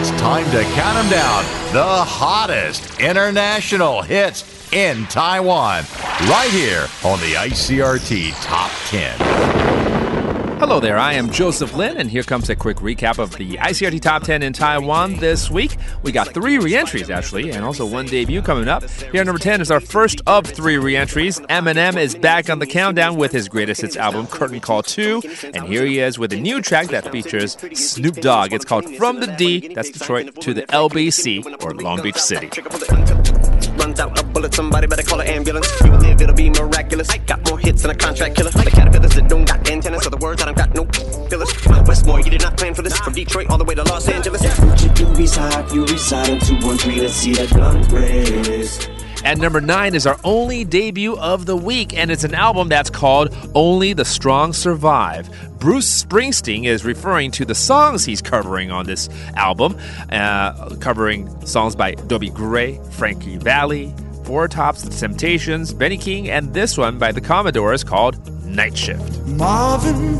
[0.00, 1.44] It's time to count them down.
[1.74, 5.84] The hottest international hits in Taiwan.
[6.22, 9.69] Right here on the ICRT Top 10.
[10.60, 14.02] Hello there, I am Joseph Lin, and here comes a quick recap of the ICRT
[14.02, 15.74] Top 10 in Taiwan this week.
[16.02, 18.84] We got three re entries, actually, and also one debut coming up.
[19.10, 21.40] Here, number 10 is our first of three re entries.
[21.40, 25.22] Eminem is back on the countdown with his greatest hits album, Curtain Call 2,
[25.54, 28.52] and here he is with a new track that features Snoop Dogg.
[28.52, 32.50] It's called From the D, that's Detroit, to the LBC, or Long Beach City.
[33.90, 35.68] Runs out a bullet, somebody better call an ambulance.
[35.84, 37.10] You live, it'll be miraculous.
[37.10, 38.50] I got more hits than a contract killer.
[38.50, 40.84] The caterpillars that don't got antennas, so the words I don't got no
[41.28, 41.52] fillers.
[41.88, 42.96] Westmore, you did not plan for this.
[42.98, 44.42] From Detroit all the way to Los Angeles.
[44.60, 47.02] What you do reside, you reside in 213.
[47.02, 48.99] Let's see that gun raise.
[49.24, 52.88] At number nine is our only debut of the week, and it's an album that's
[52.88, 55.30] called Only the Strong Survive.
[55.58, 59.76] Bruce Springsteen is referring to the songs he's covering on this album,
[60.10, 66.54] uh, covering songs by Dobie Gray, Frankie Valli, Four Tops, The Temptations, Benny King, and
[66.54, 69.26] this one by the Commodores called Night Shift.
[69.26, 70.14] Marvin,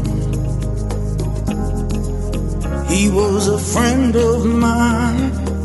[2.87, 5.60] he was a friend of mine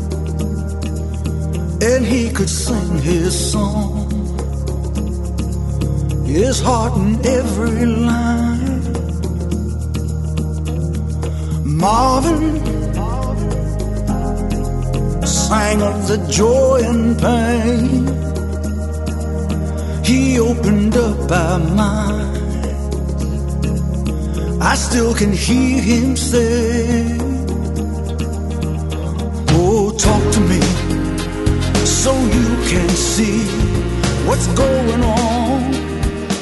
[1.82, 4.10] and he could sing his song,
[6.24, 8.82] his heart in every line.
[11.64, 12.64] Marvin
[15.26, 18.06] sang of the joy and pain.
[20.04, 22.36] He opened up our mind.
[24.62, 27.18] I still can hear him say,
[32.06, 33.42] so you can see
[34.28, 35.74] what's going on.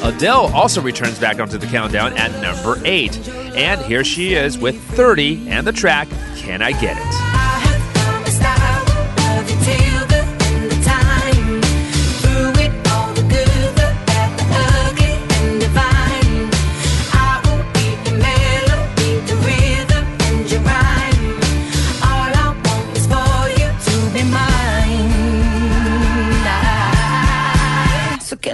[0.03, 3.27] Adele also returns back onto the countdown at number 8.
[3.57, 7.34] And here she is with 30 and the track Can I Get It?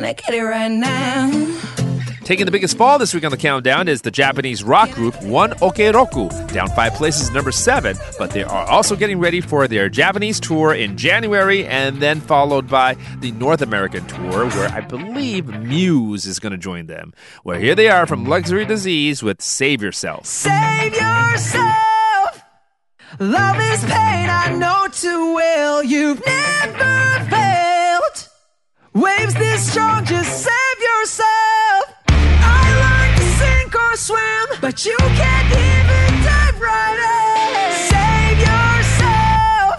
[0.03, 1.57] I get it right now?
[2.23, 5.53] Taking the biggest fall this week on the countdown is the Japanese rock group One
[5.61, 7.97] Ok Roku, down five places, number seven.
[8.17, 12.69] But they are also getting ready for their Japanese tour in January, and then followed
[12.69, 17.13] by the North American tour, where I believe Muse is going to join them.
[17.43, 20.25] Well, here they are from Luxury Disease with Save Yourself.
[20.25, 22.43] Save yourself.
[23.19, 25.83] Love is pain, I know too well.
[25.83, 27.40] You've never failed.
[27.40, 27.40] Waves this
[29.61, 31.83] strong, just save yourself.
[32.07, 37.71] I to sink or swim, but you can't even dive right in.
[37.93, 39.75] Save yourself.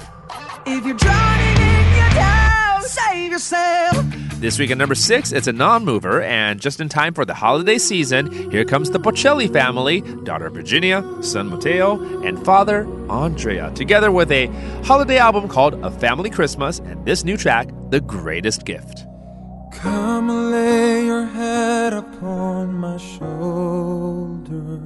[0.66, 4.06] If you're drowning in your doubt, save yourself.
[4.38, 7.34] This week at number six, it's a non mover, and just in time for the
[7.34, 14.12] holiday season, here comes the Bocelli family daughter Virginia, son Matteo, and father Andrea, together
[14.12, 14.46] with a
[14.84, 19.06] holiday album called A Family Christmas and this new track, The Greatest Gift.
[19.82, 24.78] Come lay your head upon my shoulder.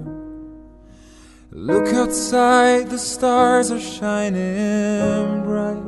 [1.50, 5.84] Look outside, the stars are shining bright.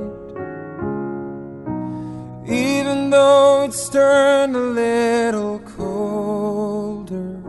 [2.47, 7.41] Even though it's turned a little colder,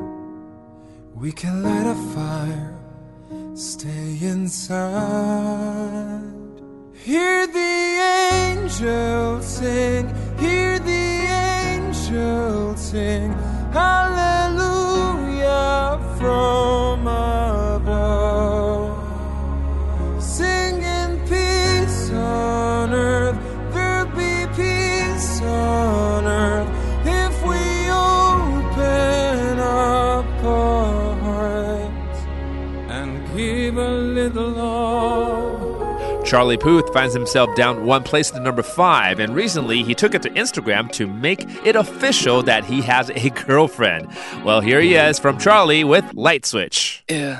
[1.13, 2.73] we can light a fire,
[3.53, 4.79] stay inside.
[6.93, 7.75] Hear the
[8.47, 9.98] angels sing,
[12.89, 13.31] sing,
[13.71, 14.79] hallelujah
[16.17, 18.97] from above.
[20.19, 23.37] Singing peace on earth,
[23.73, 26.69] there'll be peace on earth
[27.05, 32.19] if we open up our hearts
[32.89, 34.78] and give a little.
[36.29, 40.21] Charlie Puth finds himself down one place to number five, and recently he took it
[40.21, 44.07] to Instagram to make it official that he has a girlfriend.
[44.45, 47.03] Well, here he is from Charlie with Light Switch.
[47.09, 47.39] Yeah.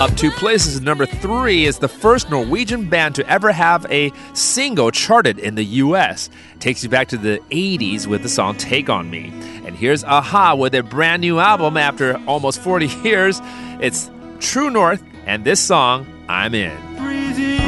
[0.00, 4.90] Up two places, number three is the first Norwegian band to ever have a single
[4.90, 6.30] charted in the US.
[6.58, 9.32] Takes you back to the 80s with the song Take On Me.
[9.64, 13.40] And here's a-ha with a brand new album after almost 40 years.
[13.80, 14.10] It's
[14.40, 17.63] True North, and this song, I'm In.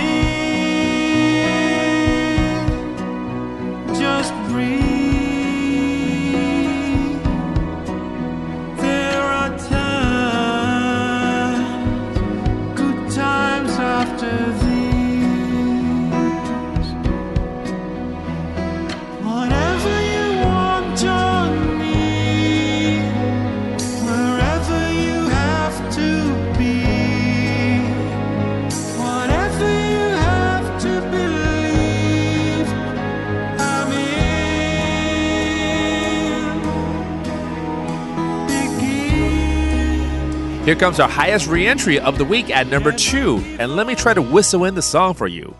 [40.66, 43.36] Here comes our highest reentry of the week at number two.
[43.60, 45.54] And let me try to whistle in the song for you.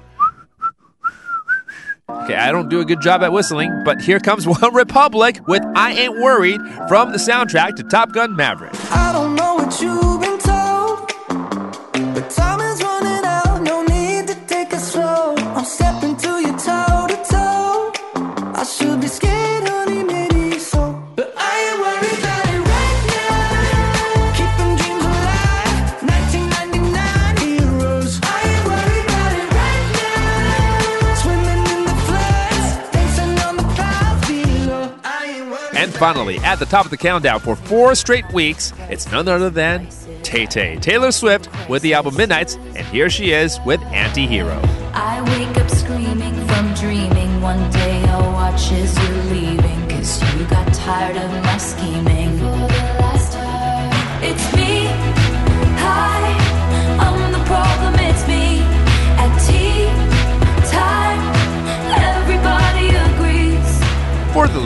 [2.10, 5.92] Okay, I don't do a good job at whistling, but here comes OneRepublic with I
[5.92, 8.72] Ain't Worried from the soundtrack to Top Gun Maverick.
[35.96, 39.88] Finally, at the top of the countdown for four straight weeks, it's none other than
[40.22, 44.60] Tay Tay, Taylor Swift with the album Midnights, and here she is with Anti Hero.
[44.92, 47.40] I wake up screaming from dreaming.
[47.40, 49.88] One day I'll watch as you're leaving.
[49.88, 52.15] Cause you got tired of my scheming.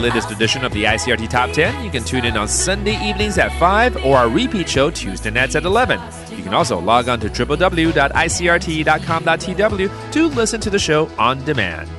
[0.01, 3.51] Latest edition of the ICRT Top 10, you can tune in on Sunday evenings at
[3.59, 5.99] 5 or our repeat show Tuesday nights at 11.
[6.35, 11.89] You can also log on to www.icrt.com.tw to listen to the show on demand.